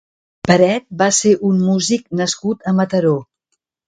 Peret 0.51 0.85
va 1.01 1.09
ser 1.17 1.33
un 1.49 1.59
músic 1.65 2.05
nascut 2.21 2.65
a 2.73 2.73
Mataró. 2.81 3.13